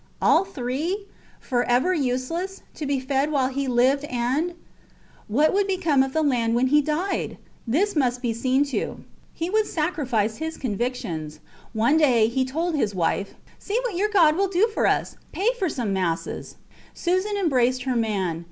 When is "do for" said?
14.47-14.87